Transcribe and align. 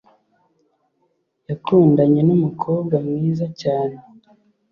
yakundanye 1.49 2.21
n'umukobwa 2.27 2.95
mwiza 3.07 3.45
cyane 3.61 3.97